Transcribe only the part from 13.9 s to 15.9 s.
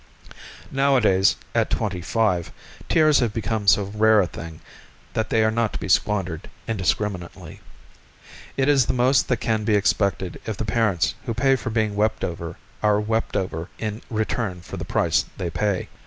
return for the price they pay.